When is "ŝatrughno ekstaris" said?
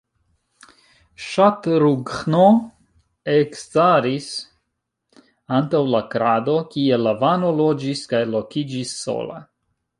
1.25-4.31